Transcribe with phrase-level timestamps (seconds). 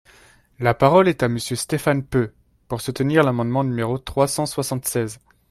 [0.57, 2.33] La parole est à Monsieur Stéphane Peu,
[2.67, 5.19] pour soutenir l’amendement numéro trois cent soixante-seize.